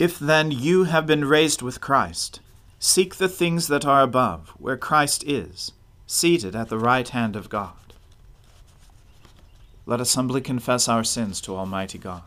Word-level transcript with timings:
If 0.00 0.18
then 0.18 0.50
you 0.50 0.84
have 0.84 1.06
been 1.06 1.26
raised 1.26 1.60
with 1.60 1.82
Christ, 1.82 2.40
seek 2.78 3.16
the 3.16 3.28
things 3.28 3.68
that 3.68 3.84
are 3.84 4.00
above, 4.00 4.48
where 4.56 4.78
Christ 4.78 5.22
is, 5.26 5.72
seated 6.06 6.56
at 6.56 6.70
the 6.70 6.78
right 6.78 7.06
hand 7.06 7.36
of 7.36 7.50
God. 7.50 7.74
Let 9.84 10.00
us 10.00 10.14
humbly 10.14 10.40
confess 10.40 10.88
our 10.88 11.04
sins 11.04 11.38
to 11.42 11.54
Almighty 11.54 11.98
God. 11.98 12.22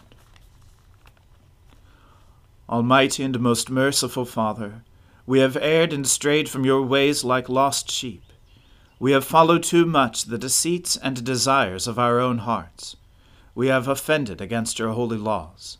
Almighty 2.69 3.23
and 3.23 3.40
most 3.40 3.72
merciful 3.72 4.26
Father, 4.26 4.83
we 5.26 5.40
have 5.40 5.58
erred 5.58 5.94
and 5.94 6.05
strayed 6.05 6.47
from 6.49 6.65
your 6.65 6.83
ways 6.83 7.24
like 7.24 7.49
lost 7.49 7.90
sheep. 7.90 8.21
We 8.99 9.13
have 9.13 9.26
followed 9.26 9.63
too 9.63 9.87
much 9.87 10.26
the 10.26 10.37
deceits 10.37 10.96
and 10.96 11.24
desires 11.24 11.87
of 11.87 11.97
our 11.97 12.19
own 12.19 12.37
hearts. 12.37 12.97
We 13.55 13.69
have 13.69 13.87
offended 13.87 14.42
against 14.42 14.78
your 14.78 14.92
holy 14.92 15.17
laws. 15.17 15.79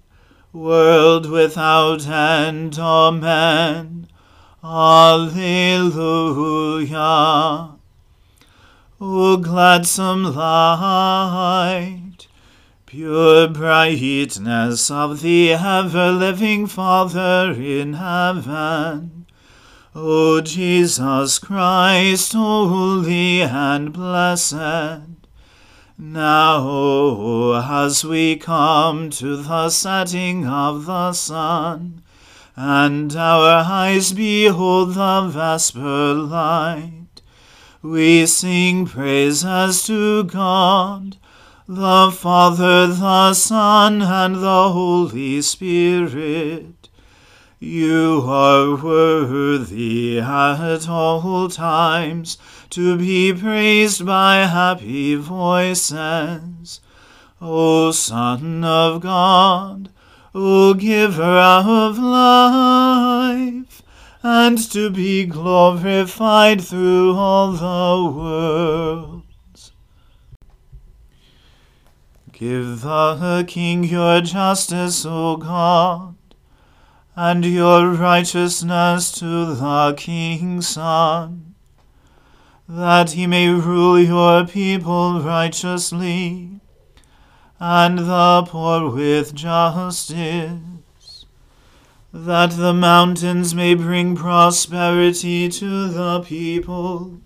world 0.53 1.29
without 1.29 2.07
end. 2.07 2.77
Amen. 2.79 4.07
Alleluia. 4.63 5.41
O 9.03 9.37
gladsome 9.37 10.35
light, 10.35 12.27
pure 12.85 13.47
brightness 13.47 14.91
of 14.91 15.21
the 15.21 15.53
ever-living 15.53 16.67
Father 16.67 17.51
in 17.51 17.93
heaven, 17.93 19.25
O 19.95 20.39
Jesus 20.41 21.39
Christ, 21.39 22.33
holy 22.33 23.41
and 23.41 23.91
blessed, 23.91 25.10
now, 26.03 27.61
as 27.85 28.03
we 28.03 28.35
come 28.35 29.11
to 29.11 29.37
the 29.37 29.69
setting 29.69 30.47
of 30.47 30.85
the 30.85 31.13
sun, 31.13 32.01
and 32.55 33.15
our 33.15 33.63
eyes 33.63 34.11
behold 34.11 34.95
the 34.95 35.29
vesper 35.31 36.15
light, 36.15 37.21
we 37.83 38.25
sing 38.25 38.87
praises 38.87 39.83
to 39.85 40.23
God, 40.23 41.17
the 41.67 42.11
Father, 42.11 42.87
the 42.87 43.35
Son, 43.35 44.01
and 44.01 44.37
the 44.37 44.69
Holy 44.69 45.39
Spirit. 45.43 46.80
You 47.63 48.23
are 48.25 48.75
worthy 48.75 50.19
at 50.19 50.89
all 50.89 51.47
times 51.47 52.39
to 52.71 52.97
be 52.97 53.31
praised 53.33 54.03
by 54.03 54.47
happy 54.47 55.13
voices. 55.13 56.81
O 57.39 57.91
Son 57.91 58.63
of 58.63 59.01
God, 59.01 59.89
O 60.33 60.73
Giver 60.73 61.21
of 61.21 61.99
life, 61.99 63.83
and 64.23 64.57
to 64.71 64.89
be 64.89 65.27
glorified 65.27 66.61
through 66.61 67.15
all 67.15 67.51
the 67.51 68.11
worlds. 68.11 69.71
Give 72.31 72.81
the 72.81 73.45
King 73.47 73.83
your 73.83 74.21
justice, 74.21 75.05
O 75.05 75.37
God, 75.37 76.15
and 77.23 77.45
your 77.45 77.91
righteousness 77.91 79.11
to 79.11 79.53
the 79.53 79.93
King's 79.95 80.69
Son 80.69 81.53
that 82.67 83.11
he 83.11 83.27
may 83.27 83.47
rule 83.47 83.99
your 83.99 84.47
people 84.47 85.21
righteously, 85.21 86.49
and 87.59 87.99
the 87.99 88.43
poor 88.47 88.89
with 88.89 89.35
justice, 89.35 91.25
that 92.11 92.51
the 92.57 92.73
mountains 92.73 93.53
may 93.53 93.75
bring 93.75 94.15
prosperity 94.15 95.47
to 95.47 95.89
the 95.89 96.21
people, 96.21 97.21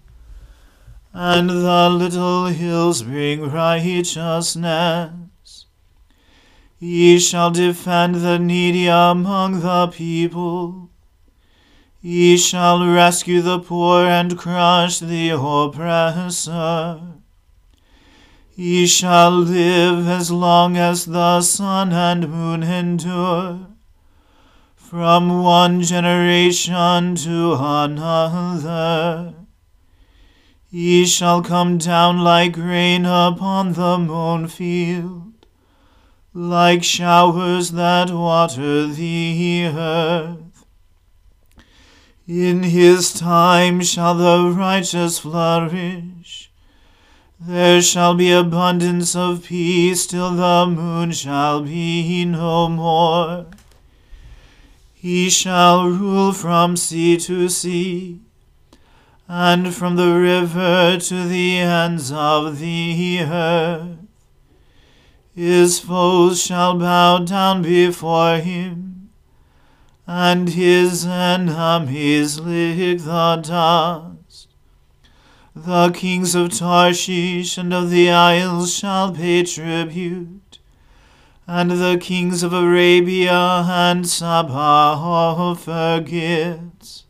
and 1.13 1.49
the 1.49 1.89
little 1.89 2.47
hills 2.47 3.01
bring 3.03 3.49
righteousness. 3.49 5.24
He 6.79 7.19
shall 7.19 7.51
defend 7.51 8.15
the 8.15 8.37
needy 8.37 8.87
among 8.87 9.61
the 9.61 9.87
people 9.87 10.85
Ye 12.07 12.37
shall 12.37 12.85
rescue 12.85 13.41
the 13.41 13.57
poor 13.57 14.05
and 14.05 14.37
crush 14.37 14.99
the 14.99 15.29
oppressor. 15.29 17.01
Ye 18.55 18.85
shall 18.85 19.31
live 19.31 20.07
as 20.07 20.29
long 20.29 20.77
as 20.77 21.05
the 21.05 21.41
sun 21.41 21.91
and 21.93 22.29
moon 22.29 22.61
endure, 22.61 23.69
from 24.75 25.41
one 25.41 25.81
generation 25.81 27.15
to 27.15 27.57
another. 27.59 29.33
Ye 30.69 31.07
shall 31.07 31.41
come 31.41 31.79
down 31.79 32.19
like 32.19 32.55
rain 32.55 33.07
upon 33.07 33.73
the 33.73 33.97
mown 33.97 34.47
field, 34.47 35.24
like 36.37 36.83
showers 36.83 37.71
that 37.71 38.11
water 38.11 38.87
the 38.87 39.71
earth. 39.73 40.65
In 42.27 42.63
his 42.63 43.13
time 43.13 43.81
shall 43.81 44.15
the 44.15 44.53
righteous 44.53 45.17
flourish. 45.17 46.51
There 47.39 47.81
shall 47.81 48.15
be 48.15 48.33
abundance 48.33 49.15
of 49.15 49.45
peace 49.45 50.05
till 50.05 50.31
the 50.31 50.65
moon 50.69 51.13
shall 51.13 51.61
be 51.61 52.25
no 52.25 52.67
more. 52.67 53.45
He 54.93 55.29
shall 55.29 55.87
rule 55.87 56.33
from 56.33 56.75
sea 56.75 57.15
to 57.17 57.47
sea, 57.47 58.19
and 59.29 59.73
from 59.73 59.95
the 59.95 60.13
river 60.13 60.97
to 60.99 61.23
the 61.29 61.59
ends 61.59 62.11
of 62.11 62.59
the 62.59 63.21
earth. 63.21 64.04
His 65.35 65.79
foes 65.79 66.41
shall 66.41 66.79
bow 66.79 67.19
down 67.19 67.61
before 67.61 68.37
him 68.37 68.95
and 70.07 70.49
his 70.49 71.05
enemies 71.05 72.39
lick 72.39 72.99
the 72.99 73.35
dust. 73.37 74.47
The 75.55 75.89
kings 75.91 76.35
of 76.35 76.51
Tarshish 76.51 77.57
and 77.57 77.73
of 77.73 77.89
the 77.89 78.11
isles 78.11 78.73
shall 78.73 79.11
pay 79.13 79.43
tribute, 79.43 80.59
and 81.47 81.71
the 81.71 81.97
kings 81.99 82.43
of 82.43 82.53
Arabia 82.53 83.63
and 83.67 84.07
Saba 84.07 84.53
offer 84.53 86.03
gifts. 86.05 87.05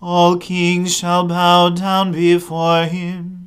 All 0.00 0.36
kings 0.36 0.94
shall 0.96 1.26
bow 1.26 1.70
down 1.70 2.12
before 2.12 2.84
him, 2.84 3.43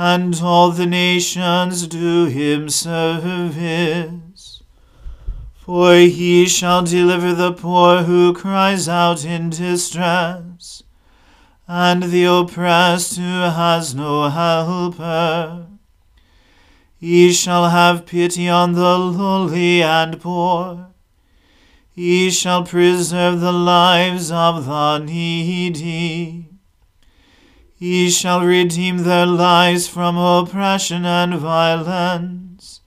and 0.00 0.40
all 0.42 0.70
the 0.70 0.86
nations 0.86 1.86
do 1.86 2.24
him 2.26 2.68
service. 2.68 4.62
For 5.54 5.94
he 5.94 6.46
shall 6.46 6.82
deliver 6.82 7.34
the 7.34 7.52
poor 7.52 8.04
who 8.04 8.32
cries 8.32 8.88
out 8.88 9.24
in 9.24 9.50
distress, 9.50 10.82
and 11.68 12.04
the 12.04 12.24
oppressed 12.24 13.16
who 13.16 13.40
has 13.60 13.94
no 13.94 14.28
helper. 14.28 15.66
He 16.98 17.32
shall 17.32 17.68
have 17.68 18.06
pity 18.06 18.48
on 18.48 18.72
the 18.72 18.96
lowly 18.98 19.82
and 19.82 20.20
poor 20.20 20.90
he 21.92 22.30
shall 22.30 22.64
preserve 22.64 23.40
the 23.40 23.52
lives 23.52 24.30
of 24.30 24.64
the 24.64 24.98
needy. 24.98 26.49
He 27.80 28.10
shall 28.10 28.44
redeem 28.44 28.98
their 28.98 29.24
lives 29.24 29.88
from 29.88 30.18
oppression 30.18 31.06
and 31.06 31.34
violence, 31.36 32.82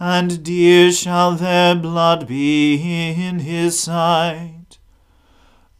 and 0.00 0.42
dear 0.42 0.90
shall 0.90 1.32
their 1.32 1.74
blood 1.74 2.26
be 2.26 2.76
in 3.12 3.40
his 3.40 3.78
sight. 3.78 4.78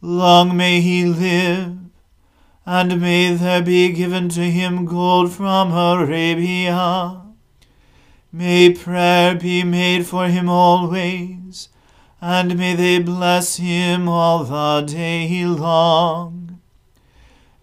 Long 0.02 0.55
may 0.55 0.82
he 0.82 1.06
live, 1.06 1.79
and 2.67 3.00
may 3.00 3.35
there 3.35 3.62
be 3.62 3.91
given 3.94 4.29
to 4.29 4.43
him 4.43 4.85
gold 4.85 5.32
from 5.32 5.73
Arabia. 5.73 7.23
May 8.31 8.75
prayer 8.75 9.35
be 9.35 9.64
made 9.64 10.06
for 10.06 10.29
him 10.29 10.50
always 10.50 11.70
and 12.26 12.56
may 12.56 12.75
they 12.75 12.99
bless 12.99 13.56
him 13.56 14.08
all 14.08 14.44
the 14.44 14.87
day 14.87 15.44
long. 15.44 16.44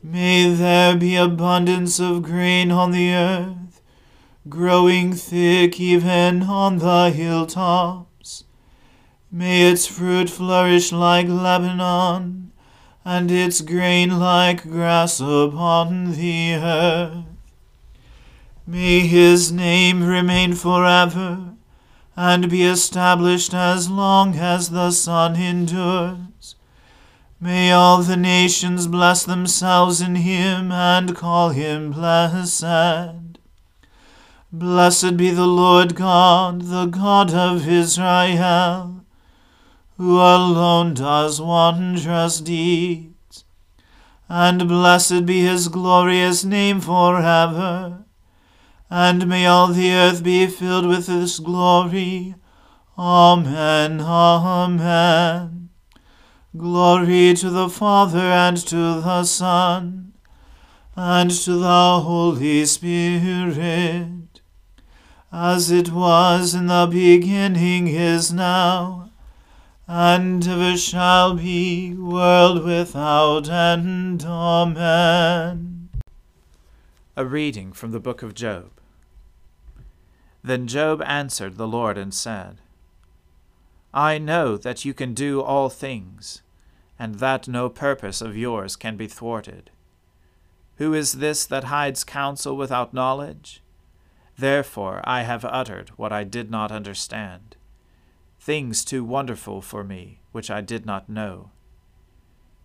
May 0.03 0.51
there 0.51 0.95
be 0.95 1.15
abundance 1.15 2.00
of 2.00 2.24
grain 2.24 2.71
on 2.71 2.92
the 2.92 3.13
earth, 3.13 3.81
growing 4.50 5.13
thick 5.13 5.80
even 5.80 6.44
on 6.44 6.80
the 6.80 7.12
hilltops. 7.12 8.44
May 9.31 9.71
its 9.71 9.86
fruit 9.86 10.27
flourish 10.27 10.92
like 10.92 11.27
Lebanon, 11.27 12.51
and 13.06 13.30
its 13.30 13.62
grain 13.62 14.19
like 14.19 14.63
grass 14.63 15.19
upon 15.19 16.13
the 16.13 16.56
earth. 16.56 17.25
May 18.65 19.01
his 19.01 19.51
name 19.51 20.03
remain 20.03 20.53
forever 20.53 21.53
and 22.15 22.50
be 22.50 22.63
established 22.63 23.53
as 23.53 23.89
long 23.89 24.36
as 24.36 24.69
the 24.71 24.89
sun 24.89 25.36
endures. 25.36 26.56
May 27.41 27.71
all 27.71 28.03
the 28.03 28.15
nations 28.15 28.88
bless 28.88 29.25
themselves 29.25 29.99
in 29.99 30.15
him 30.15 30.71
and 30.71 31.15
call 31.15 31.49
him 31.49 31.91
blessed. 31.91 33.39
Blessed 34.53 35.17
be 35.17 35.31
the 35.31 35.47
Lord 35.47 35.95
God, 35.95 36.61
the 36.61 36.85
God 36.85 37.33
of 37.33 37.67
Israel, 37.67 39.03
who 39.97 40.17
alone 40.17 40.93
does 40.93 41.41
wondrous 41.41 42.39
deeds. 42.39 43.43
And 44.29 44.67
blessed 44.67 45.25
be 45.25 45.41
his 45.41 45.67
glorious 45.67 46.45
name 46.45 46.79
forever 46.79 48.05
and 48.93 49.25
may 49.25 49.45
all 49.45 49.67
the 49.67 49.89
earth 49.93 50.21
be 50.21 50.45
filled 50.47 50.85
with 50.85 51.07
His 51.07 51.39
glory. 51.39 52.35
Amen. 52.97 54.01
Amen. 54.01 55.60
Glory 56.57 57.33
to 57.36 57.50
the 57.50 57.69
Father 57.69 58.19
and 58.19 58.57
to 58.57 58.75
the 58.75 59.24
Son 59.24 60.12
and 60.98 61.31
to 61.31 61.53
the 61.53 62.01
Holy 62.01 62.65
Spirit, 62.65 64.42
as 65.31 65.71
it 65.71 65.92
was 65.92 66.53
in 66.53 66.68
the 66.68 66.89
beginning 66.92 67.88
is 67.88 68.33
now, 68.33 69.12
and 69.88 70.45
ever 70.45 70.75
shall 70.75 71.36
be, 71.36 71.94
world 71.94 72.65
without 72.65 73.48
end. 73.48 74.25
Amen. 74.25 75.89
A 77.15 77.25
reading 77.25 77.71
from 77.71 77.92
the 77.92 78.01
book 78.01 78.21
of 78.21 78.33
Job. 78.33 78.71
Then 80.44 80.68
Job 80.68 81.01
answered 81.03 81.56
the 81.56 81.68
Lord 81.68 81.98
and 81.98 82.13
said, 82.13 82.59
I 83.93 84.17
know 84.17 84.55
that 84.57 84.85
you 84.85 84.93
can 84.93 85.13
do 85.13 85.41
all 85.41 85.69
things, 85.69 86.41
and 86.97 87.15
that 87.15 87.47
no 87.47 87.69
purpose 87.69 88.21
of 88.21 88.38
yours 88.38 88.75
can 88.75 88.95
be 88.95 89.07
thwarted. 89.07 89.69
Who 90.77 90.93
is 90.93 91.13
this 91.13 91.45
that 91.45 91.65
hides 91.65 92.03
counsel 92.03 92.55
without 92.55 92.93
knowledge? 92.93 93.61
Therefore 94.38 95.01
I 95.03 95.23
have 95.23 95.43
uttered 95.43 95.89
what 95.97 96.13
I 96.13 96.23
did 96.23 96.49
not 96.49 96.71
understand, 96.71 97.57
things 98.39 98.85
too 98.85 99.03
wonderful 99.03 99.61
for 99.61 99.83
me, 99.83 100.21
which 100.31 100.49
I 100.49 100.61
did 100.61 100.85
not 100.85 101.09
know. 101.09 101.51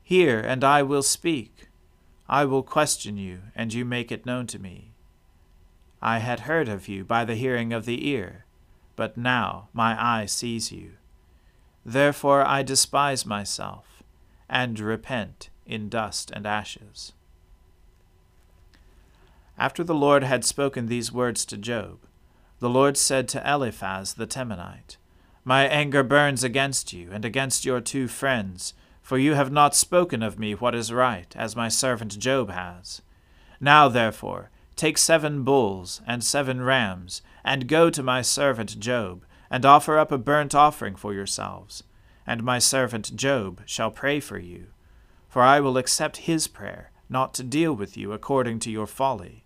Hear, 0.03 0.41
and 0.41 0.63
I 0.63 0.83
will 0.83 1.03
speak. 1.03 1.69
I 2.29 2.45
will 2.45 2.63
question 2.63 3.17
you, 3.17 3.41
and 3.55 3.75
you 3.75 3.85
make 3.85 4.13
it 4.13 4.25
known 4.25 4.47
to 4.47 4.59
me. 4.59 4.93
I 6.01 6.19
had 6.19 6.41
heard 6.41 6.69
of 6.69 6.87
you 6.89 7.05
by 7.05 7.25
the 7.25 7.35
hearing 7.35 7.73
of 7.73 7.85
the 7.85 8.09
ear, 8.09 8.45
but 8.95 9.17
now 9.17 9.69
my 9.73 10.01
eye 10.01 10.27
sees 10.27 10.71
you. 10.71 10.93
Therefore 11.89 12.45
I 12.45 12.65
despise 12.65 13.25
myself, 13.25 14.03
and 14.49 14.81
repent 14.81 15.51
in 15.65 15.89
dust 15.89 16.33
and 16.35 16.45
ashes. 16.45 17.13
After 19.57 19.85
the 19.85 19.95
Lord 19.95 20.25
had 20.25 20.45
spoken 20.45 20.87
these 20.87 21.13
words 21.13 21.47
to 21.47 21.57
Job, 21.57 22.01
the 22.59 22.69
Lord 22.69 22.97
said 22.97 23.29
to 23.29 23.49
Eliphaz 23.49 24.15
the 24.15 24.27
Temanite, 24.27 24.97
My 25.45 25.69
anger 25.69 26.03
burns 26.03 26.43
against 26.43 26.93
you, 26.93 27.11
and 27.13 27.25
against 27.25 27.65
your 27.65 27.81
two 27.81 28.09
friends, 28.09 28.75
for 29.01 29.17
you 29.17 29.35
have 29.35 29.53
not 29.53 29.77
spoken 29.77 30.25
of 30.25 30.41
me 30.41 30.57
what 30.57 30.75
is 30.75 30.93
right, 30.93 31.33
as 31.37 31.55
my 31.55 31.69
servant 31.69 32.19
Job 32.19 32.51
has. 32.51 33.01
Now, 33.61 33.89
therefore, 33.89 34.51
Take 34.77 34.99
seven 34.99 35.43
bulls 35.43 36.03
and 36.07 36.23
seven 36.23 36.61
rams, 36.61 37.23
and 37.43 37.67
go 37.67 37.89
to 37.89 38.03
my 38.03 38.21
servant 38.21 38.79
Job, 38.79 39.25
and 39.51 39.65
offer 39.65 39.99
up 39.99 40.11
a 40.13 40.19
burnt 40.19 40.55
offering 40.55 40.97
for 40.97 41.15
yourselves. 41.15 41.83
And 42.27 42.43
my 42.43 42.59
servant 42.59 43.15
Job 43.15 43.63
shall 43.67 43.91
pray 43.91 44.21
for 44.21 44.39
you. 44.39 44.67
For 45.29 45.43
I 45.43 45.61
will 45.61 45.77
accept 45.77 46.19
his 46.19 46.49
prayer, 46.49 46.91
not 47.09 47.35
to 47.35 47.43
deal 47.43 47.73
with 47.73 47.97
you 47.97 48.13
according 48.13 48.59
to 48.61 48.71
your 48.71 48.87
folly. 48.87 49.45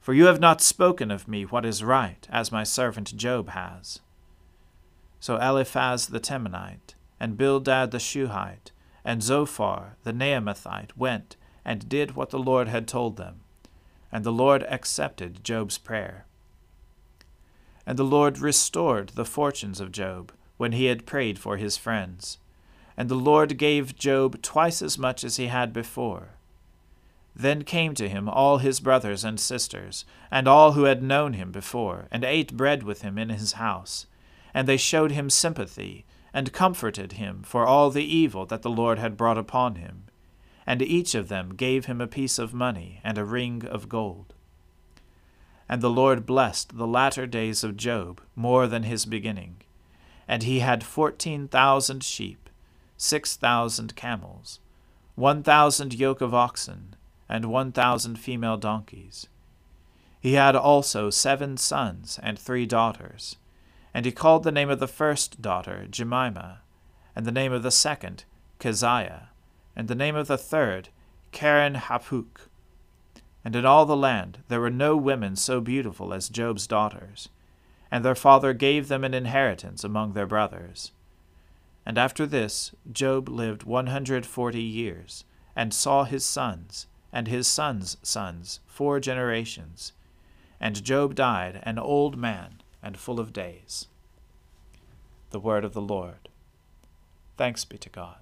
For 0.00 0.14
you 0.14 0.26
have 0.26 0.40
not 0.40 0.60
spoken 0.60 1.10
of 1.10 1.28
me 1.28 1.44
what 1.44 1.64
is 1.64 1.84
right, 1.84 2.26
as 2.30 2.50
my 2.50 2.64
servant 2.64 3.16
Job 3.16 3.50
has. 3.50 4.00
So 5.20 5.36
Eliphaz 5.36 6.08
the 6.08 6.18
Temanite, 6.18 6.94
and 7.20 7.36
Bildad 7.36 7.92
the 7.92 8.00
Shuhite, 8.00 8.72
and 9.04 9.22
Zophar 9.22 9.96
the 10.02 10.12
Naamathite 10.12 10.96
went 10.96 11.36
and 11.64 11.88
did 11.88 12.16
what 12.16 12.30
the 12.30 12.38
Lord 12.38 12.66
had 12.66 12.88
told 12.88 13.16
them 13.16 13.42
and 14.12 14.24
the 14.24 14.32
Lord 14.32 14.62
accepted 14.64 15.42
Job's 15.42 15.78
prayer. 15.78 16.26
And 17.86 17.98
the 17.98 18.04
Lord 18.04 18.38
restored 18.38 19.10
the 19.10 19.24
fortunes 19.24 19.80
of 19.80 19.92
Job 19.92 20.32
when 20.56 20.72
he 20.72 20.86
had 20.86 21.06
prayed 21.06 21.38
for 21.38 21.56
his 21.56 21.76
friends. 21.76 22.38
And 22.96 23.08
the 23.08 23.14
Lord 23.14 23.58
gave 23.58 23.96
Job 23.96 24.40
twice 24.42 24.82
as 24.82 24.98
much 24.98 25.24
as 25.24 25.36
he 25.36 25.46
had 25.46 25.72
before. 25.72 26.30
Then 27.34 27.62
came 27.62 27.94
to 27.94 28.08
him 28.08 28.28
all 28.28 28.58
his 28.58 28.80
brothers 28.80 29.24
and 29.24 29.40
sisters, 29.40 30.04
and 30.30 30.46
all 30.46 30.72
who 30.72 30.84
had 30.84 31.02
known 31.02 31.32
him 31.32 31.50
before, 31.50 32.06
and 32.10 32.24
ate 32.24 32.56
bread 32.56 32.82
with 32.82 33.02
him 33.02 33.18
in 33.18 33.30
his 33.30 33.52
house. 33.52 34.06
And 34.52 34.68
they 34.68 34.76
showed 34.76 35.12
him 35.12 35.30
sympathy, 35.30 36.04
and 36.34 36.52
comforted 36.52 37.12
him 37.12 37.42
for 37.42 37.66
all 37.66 37.90
the 37.90 38.04
evil 38.04 38.44
that 38.46 38.62
the 38.62 38.70
Lord 38.70 38.98
had 38.98 39.16
brought 39.16 39.38
upon 39.38 39.76
him 39.76 40.04
and 40.66 40.82
each 40.82 41.14
of 41.14 41.28
them 41.28 41.54
gave 41.54 41.86
him 41.86 42.00
a 42.00 42.06
piece 42.06 42.38
of 42.38 42.54
money 42.54 43.00
and 43.04 43.18
a 43.18 43.24
ring 43.24 43.64
of 43.66 43.88
gold. 43.88 44.34
And 45.72 45.80
the 45.80 45.88
Lord 45.88 46.26
blessed 46.26 46.76
the 46.76 46.86
latter 46.86 47.26
days 47.26 47.64
of 47.64 47.78
Job 47.78 48.20
more 48.36 48.66
than 48.66 48.82
his 48.82 49.06
beginning. 49.06 49.62
And 50.28 50.42
he 50.42 50.58
had 50.58 50.84
fourteen 50.84 51.48
thousand 51.48 52.04
sheep, 52.04 52.50
six 52.98 53.36
thousand 53.36 53.96
camels, 53.96 54.60
one 55.14 55.42
thousand 55.42 55.94
yoke 55.94 56.20
of 56.20 56.34
oxen, 56.34 56.94
and 57.26 57.46
one 57.46 57.72
thousand 57.72 58.16
female 58.16 58.58
donkeys. 58.58 59.28
He 60.20 60.34
had 60.34 60.54
also 60.54 61.08
seven 61.08 61.56
sons 61.56 62.20
and 62.22 62.38
three 62.38 62.66
daughters. 62.66 63.36
And 63.94 64.04
he 64.04 64.12
called 64.12 64.44
the 64.44 64.52
name 64.52 64.68
of 64.68 64.78
the 64.78 64.86
first 64.86 65.40
daughter 65.40 65.86
Jemima, 65.90 66.60
and 67.16 67.24
the 67.24 67.32
name 67.32 67.54
of 67.54 67.62
the 67.62 67.70
second 67.70 68.24
Keziah 68.58 69.30
and 69.74 69.88
the 69.88 69.94
name 69.94 70.16
of 70.16 70.26
the 70.26 70.36
third, 70.36 70.90
Keren 71.30 71.76
Happuch. 71.76 72.50
And 73.44 73.56
in 73.56 73.64
all 73.64 73.86
the 73.86 73.96
land 73.96 74.38
there 74.48 74.60
were 74.60 74.70
no 74.70 74.96
women 74.96 75.36
so 75.36 75.60
beautiful 75.60 76.14
as 76.14 76.28
Job's 76.28 76.66
daughters, 76.66 77.28
and 77.90 78.04
their 78.04 78.14
father 78.14 78.52
gave 78.52 78.88
them 78.88 79.04
an 79.04 79.14
inheritance 79.14 79.84
among 79.84 80.12
their 80.12 80.26
brothers. 80.26 80.92
And 81.84 81.98
after 81.98 82.26
this 82.26 82.72
Job 82.92 83.28
lived 83.28 83.64
one 83.64 83.88
hundred 83.88 84.24
forty 84.24 84.62
years, 84.62 85.24
and 85.56 85.74
saw 85.74 86.04
his 86.04 86.24
sons, 86.24 86.86
and 87.12 87.28
his 87.28 87.46
sons' 87.46 87.96
sons, 88.02 88.60
four 88.66 89.00
generations. 89.00 89.92
And 90.60 90.84
Job 90.84 91.14
died 91.16 91.60
an 91.64 91.78
old 91.78 92.16
man 92.16 92.62
and 92.82 92.96
full 92.96 93.18
of 93.18 93.32
days. 93.32 93.88
The 95.30 95.40
word 95.40 95.64
of 95.64 95.74
the 95.74 95.82
Lord. 95.82 96.28
Thanks 97.36 97.64
be 97.64 97.78
to 97.78 97.88
God. 97.88 98.21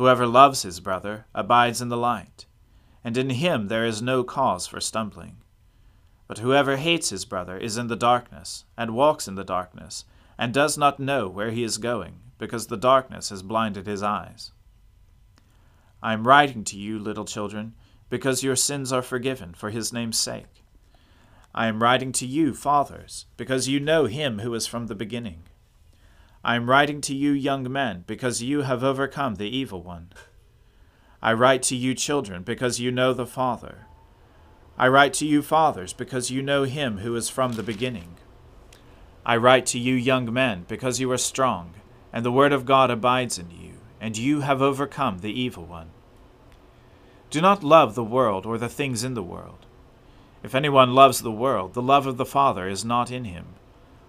Whoever 0.00 0.26
loves 0.26 0.62
his 0.62 0.80
brother 0.80 1.26
abides 1.34 1.82
in 1.82 1.90
the 1.90 1.96
light 1.98 2.46
and 3.04 3.18
in 3.18 3.28
him 3.28 3.68
there 3.68 3.84
is 3.84 4.00
no 4.00 4.24
cause 4.24 4.66
for 4.66 4.80
stumbling. 4.80 5.36
But 6.26 6.38
whoever 6.38 6.78
hates 6.78 7.10
his 7.10 7.26
brother 7.26 7.58
is 7.58 7.76
in 7.76 7.88
the 7.88 7.96
darkness, 7.96 8.64
and 8.78 8.94
walks 8.94 9.28
in 9.28 9.34
the 9.34 9.44
darkness, 9.44 10.06
and 10.38 10.54
does 10.54 10.78
not 10.78 11.00
know 11.00 11.28
where 11.28 11.50
he 11.50 11.64
is 11.64 11.76
going, 11.76 12.20
because 12.38 12.68
the 12.68 12.78
darkness 12.78 13.28
has 13.28 13.42
blinded 13.42 13.86
his 13.86 14.02
eyes. 14.02 14.52
I 16.02 16.14
am 16.14 16.26
writing 16.26 16.64
to 16.64 16.78
you, 16.78 16.98
little 16.98 17.26
children, 17.26 17.74
because 18.08 18.42
your 18.42 18.56
sins 18.56 18.94
are 18.94 19.02
forgiven 19.02 19.52
for 19.52 19.68
his 19.68 19.92
name's 19.92 20.16
sake. 20.16 20.64
I 21.54 21.66
am 21.66 21.82
writing 21.82 22.12
to 22.12 22.26
you, 22.26 22.54
fathers, 22.54 23.26
because 23.36 23.68
you 23.68 23.80
know 23.80 24.06
him 24.06 24.38
who 24.38 24.54
is 24.54 24.66
from 24.66 24.86
the 24.86 24.94
beginning. 24.94 25.42
I 26.42 26.56
am 26.56 26.70
writing 26.70 27.02
to 27.02 27.14
you, 27.14 27.32
young 27.32 27.70
men, 27.70 28.04
because 28.06 28.42
you 28.42 28.62
have 28.62 28.82
overcome 28.82 29.34
the 29.34 29.54
evil 29.54 29.82
one. 29.82 30.10
I 31.20 31.34
write 31.34 31.62
to 31.64 31.76
you, 31.76 31.94
children, 31.94 32.42
because 32.42 32.80
you 32.80 32.90
know 32.90 33.12
the 33.12 33.26
Father. 33.26 33.86
I 34.78 34.88
write 34.88 35.12
to 35.14 35.26
you, 35.26 35.42
fathers, 35.42 35.92
because 35.92 36.30
you 36.30 36.40
know 36.40 36.64
him 36.64 36.98
who 36.98 37.14
is 37.14 37.28
from 37.28 37.52
the 37.52 37.62
beginning. 37.62 38.16
I 39.26 39.36
write 39.36 39.66
to 39.66 39.78
you, 39.78 39.94
young 39.94 40.32
men, 40.32 40.64
because 40.66 40.98
you 40.98 41.12
are 41.12 41.18
strong, 41.18 41.74
and 42.10 42.24
the 42.24 42.32
word 42.32 42.54
of 42.54 42.64
God 42.64 42.90
abides 42.90 43.38
in 43.38 43.50
you, 43.50 43.74
and 44.00 44.16
you 44.16 44.40
have 44.40 44.62
overcome 44.62 45.18
the 45.18 45.38
evil 45.38 45.66
one. 45.66 45.90
Do 47.28 47.42
not 47.42 47.62
love 47.62 47.94
the 47.94 48.02
world 48.02 48.46
or 48.46 48.56
the 48.56 48.70
things 48.70 49.04
in 49.04 49.12
the 49.12 49.22
world. 49.22 49.66
If 50.42 50.54
anyone 50.54 50.94
loves 50.94 51.20
the 51.20 51.30
world, 51.30 51.74
the 51.74 51.82
love 51.82 52.06
of 52.06 52.16
the 52.16 52.24
Father 52.24 52.66
is 52.66 52.82
not 52.82 53.10
in 53.10 53.26
him. 53.26 53.48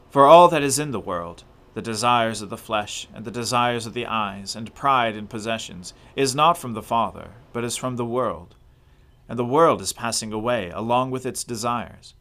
For 0.10 0.26
all 0.26 0.48
that 0.48 0.64
is 0.64 0.80
in 0.80 0.92
the 0.92 1.00
world, 1.00 1.44
the 1.74 1.82
desires 1.82 2.42
of 2.42 2.50
the 2.50 2.58
flesh, 2.58 3.08
and 3.14 3.24
the 3.24 3.32
desires 3.32 3.86
of 3.86 3.94
the 3.94 4.06
eyes, 4.06 4.56
and 4.56 4.74
pride 4.74 5.16
in 5.16 5.28
possessions, 5.28 5.94
is 6.16 6.36
not 6.36 6.58
from 6.58 6.74
the 6.74 6.82
Father, 6.82 7.32
but 7.54 7.64
is 7.64 7.78
from 7.78 7.96
the 7.96 8.06
world. 8.06 8.56
And 9.30 9.40
the 9.40 9.46
world 9.46 9.82
is 9.82 9.94
passing 9.94 10.34
away 10.34 10.70
along 10.70 11.12
with 11.12 11.26
its 11.26 11.44
desires. 11.44 12.14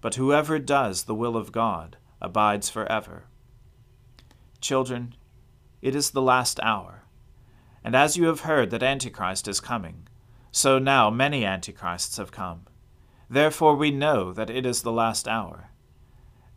But 0.00 0.14
whoever 0.14 0.58
does 0.58 1.04
the 1.04 1.14
will 1.14 1.36
of 1.36 1.52
God 1.52 1.96
abides 2.20 2.70
forever. 2.70 3.24
Children, 4.60 5.14
it 5.82 5.94
is 5.94 6.10
the 6.10 6.22
last 6.22 6.58
hour. 6.62 7.02
And 7.84 7.94
as 7.94 8.16
you 8.16 8.26
have 8.26 8.40
heard 8.40 8.70
that 8.70 8.82
Antichrist 8.82 9.46
is 9.46 9.60
coming, 9.60 10.08
so 10.50 10.78
now 10.78 11.10
many 11.10 11.44
Antichrists 11.44 12.16
have 12.16 12.32
come. 12.32 12.62
Therefore 13.28 13.76
we 13.76 13.90
know 13.90 14.32
that 14.32 14.50
it 14.50 14.64
is 14.64 14.82
the 14.82 14.92
last 14.92 15.28
hour. 15.28 15.70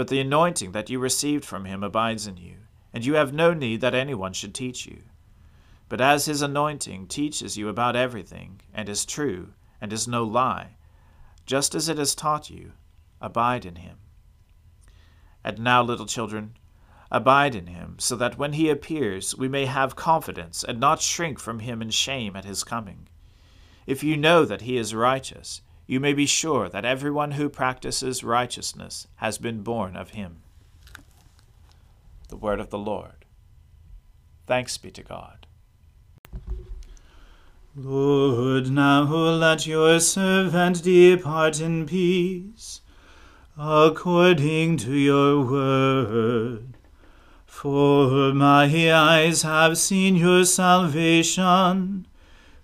but 0.00 0.08
the 0.08 0.18
anointing 0.18 0.72
that 0.72 0.88
you 0.88 0.98
received 0.98 1.44
from 1.44 1.66
him 1.66 1.84
abides 1.84 2.26
in 2.26 2.38
you, 2.38 2.54
and 2.90 3.04
you 3.04 3.16
have 3.16 3.34
no 3.34 3.52
need 3.52 3.82
that 3.82 3.94
anyone 3.94 4.32
should 4.32 4.54
teach 4.54 4.86
you. 4.86 5.02
But 5.90 6.00
as 6.00 6.24
his 6.24 6.40
anointing 6.40 7.08
teaches 7.08 7.58
you 7.58 7.68
about 7.68 7.96
everything, 7.96 8.62
and 8.72 8.88
is 8.88 9.04
true, 9.04 9.52
and 9.78 9.92
is 9.92 10.08
no 10.08 10.24
lie, 10.24 10.78
just 11.44 11.74
as 11.74 11.90
it 11.90 11.98
has 11.98 12.14
taught 12.14 12.48
you, 12.48 12.72
abide 13.20 13.66
in 13.66 13.74
him. 13.74 13.98
And 15.44 15.58
now, 15.58 15.82
little 15.82 16.06
children, 16.06 16.56
abide 17.10 17.54
in 17.54 17.66
him, 17.66 17.96
so 17.98 18.16
that 18.16 18.38
when 18.38 18.54
he 18.54 18.70
appears 18.70 19.36
we 19.36 19.48
may 19.48 19.66
have 19.66 19.96
confidence, 19.96 20.64
and 20.64 20.80
not 20.80 21.02
shrink 21.02 21.38
from 21.38 21.58
him 21.58 21.82
in 21.82 21.90
shame 21.90 22.36
at 22.36 22.46
his 22.46 22.64
coming. 22.64 23.06
If 23.86 24.02
you 24.02 24.16
know 24.16 24.46
that 24.46 24.62
he 24.62 24.78
is 24.78 24.94
righteous, 24.94 25.60
you 25.90 25.98
may 25.98 26.12
be 26.12 26.24
sure 26.24 26.68
that 26.68 26.84
everyone 26.84 27.32
who 27.32 27.48
practices 27.48 28.22
righteousness 28.22 29.08
has 29.16 29.38
been 29.38 29.60
born 29.60 29.96
of 29.96 30.10
him. 30.10 30.36
The 32.28 32.36
word 32.36 32.60
of 32.60 32.70
the 32.70 32.78
Lord. 32.78 33.24
Thanks 34.46 34.78
be 34.78 34.92
to 34.92 35.02
God. 35.02 35.48
Lord, 37.74 38.70
now 38.70 39.02
let 39.02 39.66
your 39.66 39.98
servant 39.98 40.84
depart 40.84 41.60
in 41.60 41.86
peace, 41.86 42.82
according 43.58 44.76
to 44.76 44.92
your 44.92 45.44
word. 45.44 46.76
For 47.46 48.32
my 48.32 48.92
eyes 48.92 49.42
have 49.42 49.76
seen 49.76 50.14
your 50.14 50.44
salvation 50.44 52.06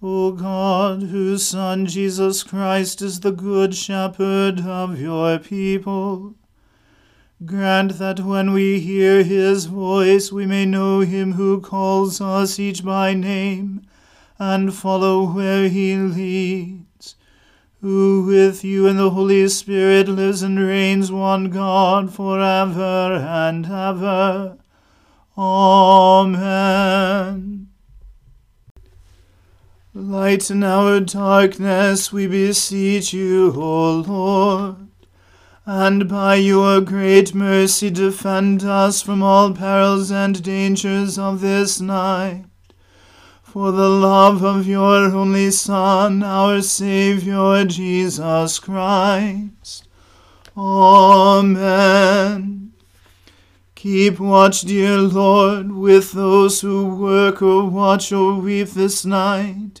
O 0.00 0.30
God, 0.30 1.02
whose 1.02 1.44
Son 1.44 1.84
Jesus 1.84 2.44
Christ 2.44 3.02
is 3.02 3.18
the 3.18 3.32
Good 3.32 3.74
Shepherd 3.74 4.60
of 4.60 5.00
your 5.00 5.40
people, 5.40 6.36
grant 7.44 7.98
that 7.98 8.20
when 8.20 8.52
we 8.52 8.78
hear 8.78 9.24
his 9.24 9.64
voice 9.66 10.30
we 10.30 10.46
may 10.46 10.64
know 10.64 11.00
him 11.00 11.32
who 11.32 11.60
calls 11.60 12.20
us 12.20 12.60
each 12.60 12.84
by 12.84 13.12
name, 13.12 13.82
and 14.38 14.72
follow 14.72 15.32
where 15.32 15.68
he 15.68 15.96
leads, 15.96 17.16
who 17.80 18.24
with 18.24 18.62
you 18.62 18.86
and 18.86 19.00
the 19.00 19.10
Holy 19.10 19.48
Spirit 19.48 20.08
lives 20.08 20.42
and 20.42 20.60
reigns 20.60 21.10
one 21.10 21.50
God 21.50 22.14
for 22.14 22.40
ever 22.40 23.14
and 23.14 23.66
ever. 23.66 24.58
Amen. 25.36 26.28
Lighten 30.00 30.62
our 30.62 31.00
darkness, 31.00 32.12
we 32.12 32.28
beseech 32.28 33.12
you, 33.12 33.52
O 33.56 33.96
Lord, 33.96 34.76
and 35.66 36.08
by 36.08 36.36
your 36.36 36.80
great 36.80 37.34
mercy 37.34 37.90
defend 37.90 38.62
us 38.62 39.02
from 39.02 39.24
all 39.24 39.52
perils 39.52 40.12
and 40.12 40.40
dangers 40.40 41.18
of 41.18 41.40
this 41.40 41.80
night. 41.80 42.44
For 43.42 43.72
the 43.72 43.88
love 43.88 44.44
of 44.44 44.68
your 44.68 45.06
only 45.06 45.50
Son, 45.50 46.22
our 46.22 46.62
Saviour 46.62 47.64
Jesus 47.64 48.60
Christ. 48.60 49.88
Amen. 50.56 51.52
Keep 53.74 54.20
watch, 54.20 54.60
dear 54.60 54.98
Lord, 54.98 55.72
with 55.72 56.12
those 56.12 56.60
who 56.60 56.86
work 56.86 57.42
or 57.42 57.68
watch 57.68 58.12
or 58.12 58.34
weep 58.34 58.68
this 58.68 59.04
night 59.04 59.80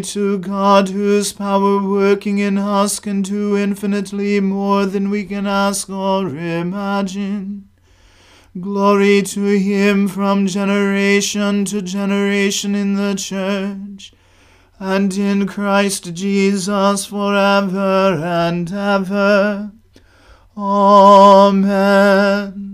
To 0.00 0.38
God, 0.38 0.88
whose 0.88 1.32
power 1.32 1.82
working 1.82 2.38
in 2.38 2.56
us 2.56 2.98
can 2.98 3.22
do 3.22 3.56
infinitely 3.56 4.40
more 4.40 4.86
than 4.86 5.10
we 5.10 5.24
can 5.24 5.46
ask 5.46 5.90
or 5.90 6.28
imagine. 6.28 7.68
Glory 8.58 9.22
to 9.22 9.58
him 9.58 10.08
from 10.08 10.46
generation 10.46 11.64
to 11.66 11.82
generation 11.82 12.74
in 12.74 12.94
the 12.94 13.14
church, 13.14 14.12
and 14.78 15.16
in 15.16 15.46
Christ 15.46 16.14
Jesus 16.14 17.06
forever 17.06 18.20
and 18.22 18.72
ever. 18.72 19.72
Amen. 20.56 22.71